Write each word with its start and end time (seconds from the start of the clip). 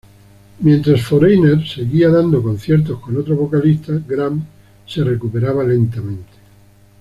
Mientras 0.61 1.03
Foreigner 1.05 1.63
seguía 1.63 2.09
dando 2.09 2.41
conciertos 2.41 2.99
con 2.99 3.17
otro 3.17 3.35
vocalista, 3.35 3.93
Gramm 4.07 4.43
se 4.83 5.03
recuperaba 5.03 5.63
lentamente. 5.63 6.25